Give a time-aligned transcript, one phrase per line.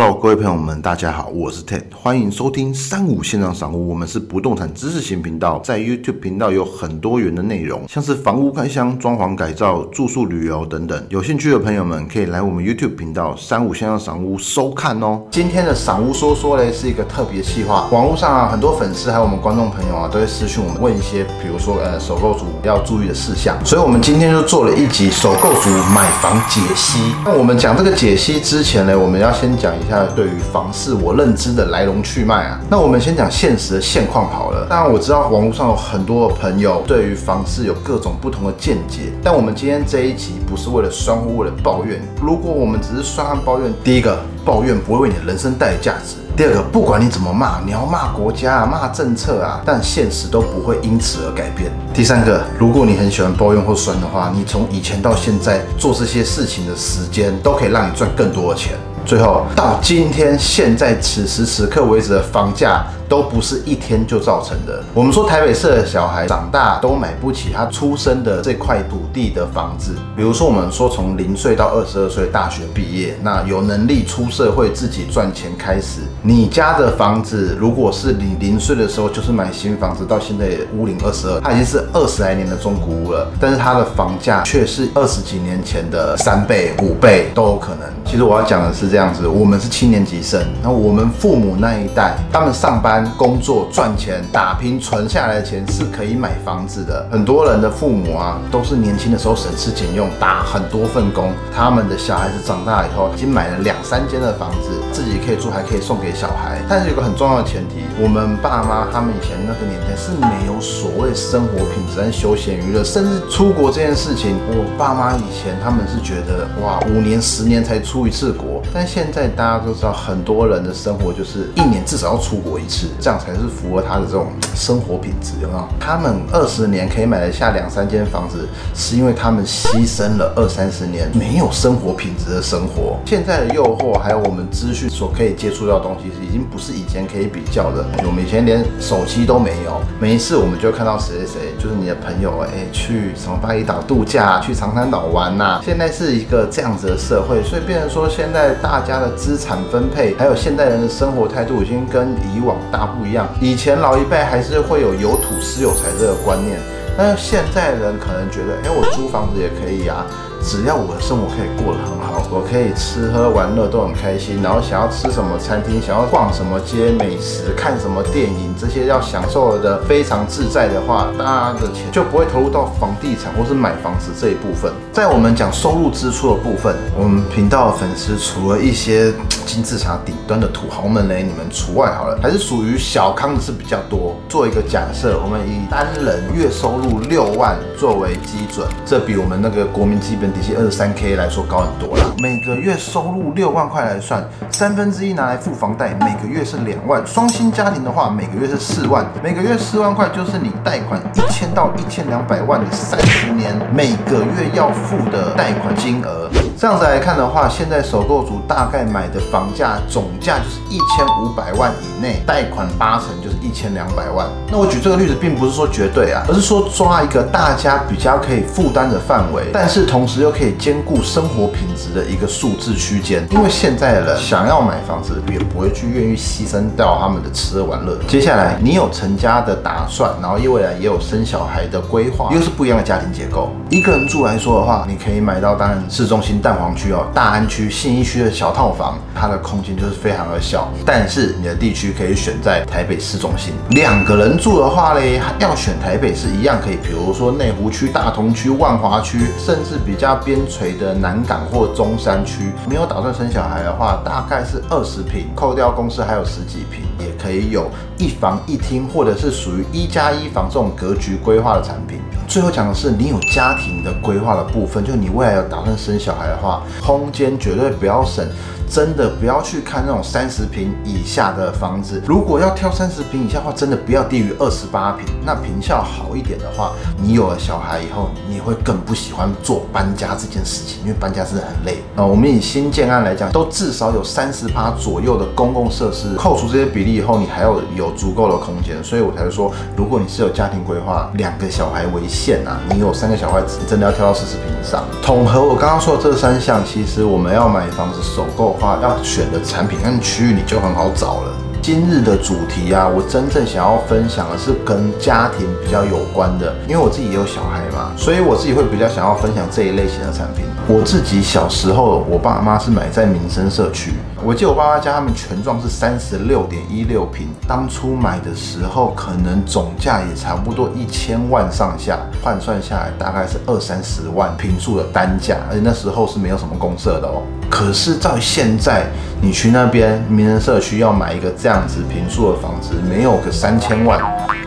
[0.00, 3.88] Hello，各位朋友们，大家好，我是 Ted，欢迎收听三五线上赏屋。
[3.88, 11.04] 我们是不动产知识型频道，在 YouTube 频道有很多元的内容，像是房屋开箱、装潢改造、住宿旅游等等。
[11.08, 15.20] 有兴趣的朋友们可以来我们 YouTube 频道三五线上赏屋收看哦。
[15.32, 17.88] 今天的赏屋说说嘞，是一个特别计划。
[17.90, 23.58] 网络上啊，很多粉丝还有我们观众朋友啊，都会私讯我们问一些，比如说呃，首购族要注意的事项。
[23.66, 27.00] 所以我们今天就做了一集首购族买房解析。
[27.24, 29.74] 那我们讲这个解析之前呢，我们要先讲。
[29.87, 34.66] 一下对于房市我认知的来龙去脉啊，那我们先讲现实的现况好了。
[34.68, 42.00] 当然我知道网络上有很多的朋友对于房市有各种不同的见解，但我们今天这一集不是为了酸或为了抱怨。
[42.20, 51.70] 如果我们只是酸和抱怨，第一个抱怨不会为你的人生带来价值；第二个，不管你怎么骂，你要骂国家啊、骂政策啊，但现实都不会因此而改变。
[51.94, 58.76] 第三个，如果你很喜欢抱怨或酸的话，你从以前到现在做这些事情的时间，都可以让你赚更多的钱。
[59.08, 62.84] 最后到今天现在此时此刻为止的房价。
[63.08, 64.82] 都不是一天就造成的。
[64.92, 69.94] 我们说台北市的小孩长大都买不起他出生的这块土地的房子。
[70.14, 76.00] 比如说，我们说从零岁到二十二岁大学毕业，那有能力出社会自己赚钱开始。
[76.22, 83.30] 你家的房子，如果是你零岁的时候就是买新房子，到现在屋龄二十二，它已经是二十来年的中古屋了。
[83.40, 87.88] 但是它的房价却是二十几年前的三倍、五倍都有可能。
[88.04, 92.97] 其实我要讲的是这样子：我们是七年级生，那我们父母那一代，他们上班。
[93.16, 97.06] 工作赚钱打拼存下来的钱是可以买房子的。
[97.10, 106.60] 很多人的父母啊，都是年轻的时候省吃俭用打很多份工，他们的小孩子长大以后已经买了两三间的房子，自己可以住，还可以送给小孩。
[106.68, 118.62] 但是有个很重要的前提，我们爸妈他们以前那个年代是没有所谓生活品质跟休闲娱乐，甚至出国这件事情，我爸妈以前他们是觉得哇，五年十年才出一次国。
[118.72, 123.38] 但现在大家都知道，很多人的生活就是一年至少要出国一次，这样才是。
[123.48, 125.66] 符合他的这种生活品质，有没有？
[125.80, 128.94] 他们二十年可以买得下两三间房子，是。
[128.94, 132.98] 因为他们牺牲了二三十年没有生活品质的生活。
[133.04, 136.72] 现在的诱惑还有我们资讯所可以接触到的东西，已经不是。
[136.72, 137.84] 以前可以比较的。
[138.06, 141.74] 我们以前连手机都没有，每一次我们就看到谁谁谁，就是。
[141.74, 145.60] 你的朋友，哎，去什么巴厘岛度假，去长滩岛玩呐。
[145.64, 146.14] 现在是。
[146.14, 148.54] 一个这样子的社会，所以变成说现在。
[148.60, 153.28] 大家的资产分配，还有现代人的生活态度，已经跟以往大不一样。
[153.40, 156.58] 以前老一辈还是会有有土私有财这个观念，
[156.96, 160.06] 但是现在人可能觉得，哎，我租房子也可以啊。
[160.42, 174.72] 只要我的生活可以过得很好，我可以吃喝玩乐都很开心，然后想要吃什么餐厅，想要逛什么街美食，看什么电影，这些要享受的非常自在的话，大家的钱就不会投入到房地产或是买房子这一部分。
[174.92, 179.12] 在我们讲收入支出的部分，我们频道的粉丝除了一些
[179.44, 184.16] 金字塔顶端的土豪们嘞，你们除外好了，还是属于小康的是比较多。
[184.28, 190.27] 做一个假设，我们以单人月收入六万作为基准，这比我们那个国民基本。
[190.32, 197.06] 底薪二十三 K 来说高很多了，每个月收入六万块来算，三分之一拿来付房贷，每个月是两万。
[197.06, 206.28] 双薪家庭的话，每个月是四万，每个月四万块就是你贷款一千到一千两百万的三十年每个月要付的贷款金额。
[206.60, 214.26] 这样子来看的话，现在首购族大概买的房价总价就是一千五百万以内，贷款八成就是一千两百万。
[214.50, 223.26] 那我举这个例子，并不是说绝对啊，而是说抓一个大家比较可以负担的范围，但是同时又可以兼顾生活品质的一个数字区间。
[223.30, 227.98] 因为现在的人想要买房子，也不会去愿意牺牲掉他们的吃喝玩乐。
[228.08, 233.52] 接下来，你有成家的打算，然后未来也有生小孩的规划，又是不一样的家庭结构。
[233.68, 236.38] 一个人住来说的话，你可以买到当然市中心。
[236.40, 240.68] 蛋黄区哦，大安区、信义区的小套房，它的空间就是非常的小。
[240.86, 243.52] 但是你的地区可以选在台北市中心。
[243.70, 252.50] 两个人住的话嘞，要选台北是一样可以，比如说内湖区、大同区、万华区，甚至比较那边陲的南港或中山区。
[252.66, 261.98] 没有打算生小孩的话，大概是二十平，扣掉公司还有十几平，也可以有一房一厅，或者是属于一加一房这种格局规划的产品。
[262.26, 268.26] 最后讲的是，你有家庭的规划的部分，就你未来有打算生小孩的话，空间绝对不要省。
[268.70, 272.02] 真的不要去看那种三十平以下的房子。
[272.06, 275.06] 如果要挑三十平以下的话，真的不要低于二十八平。
[275.24, 282.04] 那平效好一点的话，你有了小孩以后，你会更不喜欢做搬家这件事情，因为搬家真的很累啊。
[282.04, 288.76] 我们以新建案来讲，都至少有三十趴左右的公共设施，扣除这些比例以后，你还要有足够的空间。
[288.84, 294.84] 所以我才说，如果你是有家庭规划，两个小孩为限啊，你有三个小孩，真的要挑到四十平以上。
[295.02, 298.57] 统合我刚刚说的这三项，其实我们要买房子首购。
[298.58, 301.32] 话，要选的产品跟区域你就很好找了。
[301.60, 310.44] 今日的主题啊，我真正想要分享的是跟家庭比较有关的，因为我自己也有小孩嘛，所以我自己会比较想要分享这一类型的产品。
[310.66, 313.92] 我自己小时候，我爸妈是买在民生社区，
[314.24, 327.22] 我记得我爸妈家他们全幢是三十六点一六平，当初买的时候可能总价也差不多一千万上下，换算下来大概是二三十万平数的单价，而且那时候是没有什么公社的哦。
[327.50, 328.86] 可是，到现在，
[329.22, 333.98] 你去那边名人社区要买一个这样子平数的房子，没有个三千万，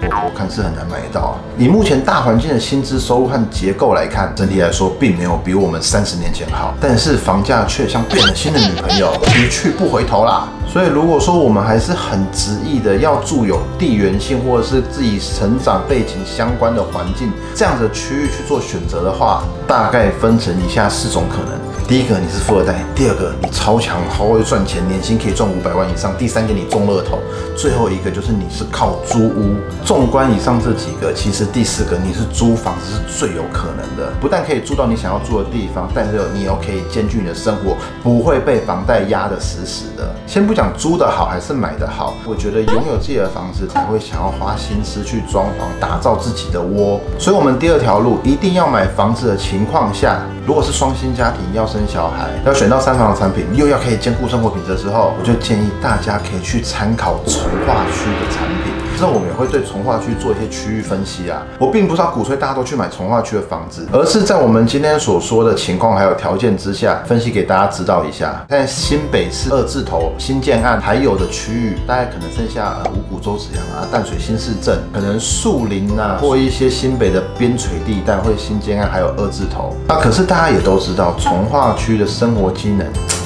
[0.04, 1.34] 我我看是很难买到啊。
[1.58, 10.48] 以目前大环境的薪资收入和结构来看，整体来说并没有比我们三十年前好，但是房价却像变了心的女朋友，一去不回头啦。
[10.68, 21.71] 所以，如果说我们还是很执意的要住有地缘性或者是自己成长背景相关的环境这样的区域去做选择的话，大概分成以下四种可能。
[21.92, 27.20] 第一个你是富二代，第二个你超强，好会赚钱，年薪可以赚五百万以上，第三个你中乐透，
[27.54, 29.58] 最后一个就是你是靠租屋。
[29.84, 40.16] 纵观以上这几个，其实第四个你是租房子是最有可能的，不但可以租到你想要住的地方，但是你又可以兼具你的生活，不会被房贷压得死死的。
[40.26, 47.02] 先不讲租的好还是买的好，我觉得拥有自己的房子才会想要花心思去装潢，打造自己的窝。
[47.20, 51.81] 所以，我们第二条路一定要买房子的情况下，如果是双薪家庭要生。
[51.82, 58.71] 生小孩要选到三房的产品，又要可以兼顾生活品质的时候，我就建议大家可以去参考从化区的产品。
[59.02, 61.42] 之后我们也会对从化区做一些区域分析啊。
[61.58, 68.46] 我并不是要鼓吹大家都去买从化区的房子，而是在我们今天所说的情况还有条件之下，分析给大家知道一下。
[68.48, 79.76] 在新北市二字头新建案还有的区域，大概可能剩下五股洲子阳啊、淡水新市镇，可能树林啊，或一些新北的边陲地带会新建案还有二字头。
[79.88, 82.86] 那可是大家也都知道，从化区的生活机能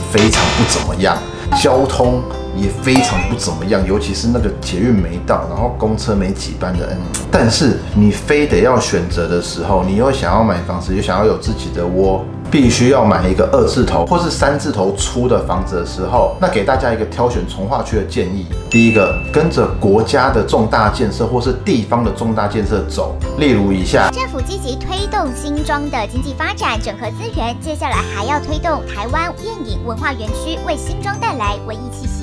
[0.10, 1.18] 非常不怎么样，
[1.62, 2.22] 交通。
[2.58, 6.98] 也非常不怎么样，尤其是那个捷运没到，然后公车没几班的，嗯。
[7.30, 12.24] 但是你非得要选择的时候，你又想要买房子，又想要有自己的窝。
[12.56, 18.46] 必须要买一个二字头或是三字头出的房子的时候，那给大家一个挑选从化区的建议。
[18.70, 32.15] 第一个，跟着国家的重大建设或是地方的重大建设走，例如以下：政府积极推动新庄的经济发展，整合资源，接下来还要推动台湾电影文化园区，为新庄带来文艺气息。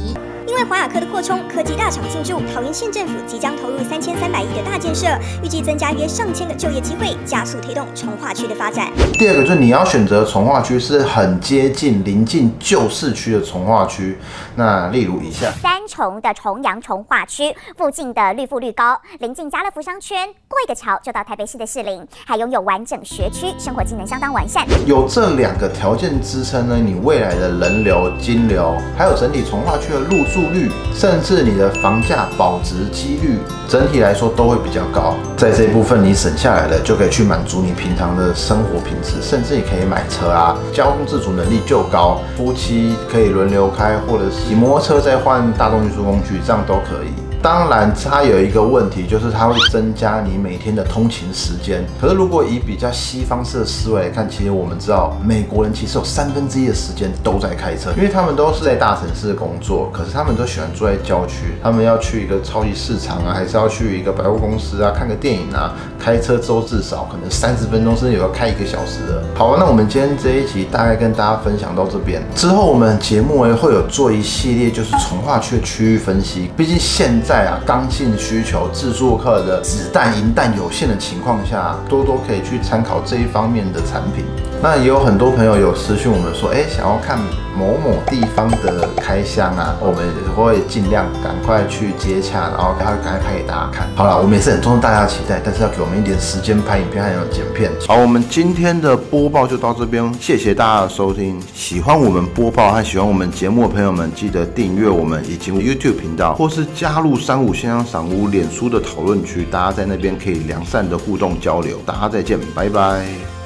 [0.47, 5.07] 因为华雅科的扩充，科技大厂进驻，桃园县政府即将投入三千三百亿的大建设，
[5.43, 8.91] 预计增加约上千个就业机会，加速推动从化区的发展。
[9.13, 14.19] 第二个就是你要选择从化区是很接近临近旧市区的从化区，
[14.57, 24.67] 那例如以下三重的重阳从化区附近的绿富绿高，临近家乐福商圈，过一个桥就到台北市的士林，还拥有完整学区，生活机能相当完善。
[24.87, 30.53] 有这两个条件支撑呢，你未来的人流、金流，还有整体从化区的入住。
[30.53, 33.39] 率，甚至你的房价保值几率，
[33.69, 35.15] 整体来说都会比较高。
[35.37, 47.32] 在这一部分你省下来了，就可以去满足你平常的生活品质，甚至你可以买车啊，交通自主能力就高，夫妻可以轮流开，或者是骑摩托车再换大众运输工具，这样都可以。
[47.43, 51.85] 当然，它有一个问题，就是它会增加你每天的通勤时间。
[52.01, 61.57] 可是，如果以比较西方式的思维来看，其实我们知道，美国人其实有三分之一的时间都在开车，因为他们都是在大城市工作，可是他们都喜欢住在郊区。
[61.61, 69.21] 他们要去一个超级市场啊，还是要去一个百货公司啊，看个电影啊，开车之后至少可能三十分钟，甚至有要开一个小时的。
[69.35, 77.32] 好，那我们今天这一集大概跟大家分享到这边，之后我们节目会有做一系列就是从化区的区域分析，毕竟现在。
[77.33, 84.27] 在啊，刚性需求、自助客的子弹、银弹有限的情况下，多多可以去参考这一方面的产品。
[84.63, 87.19] 那也有很多朋友有私讯我们说，哎，想要看
[87.59, 93.89] 某某地方的开箱啊，我们会尽量赶快去接洽，然后赶快拍给大家看。
[93.97, 97.73] 好了，我们也是很重视大家的期待，但是要给我们一点时间拍影片还有剪片。
[97.89, 101.43] 好，我们今天的播报就到这边，谢谢大家的收听。
[101.53, 111.79] 喜欢我们播报和喜欢我们节目的朋友们，记得订阅我们以及 YouTube 频道，或是加入三五线上赏屋脸书的讨论区，大家在那边可以良善的互动交流。
[111.85, 113.42] 大家再见，拜拜。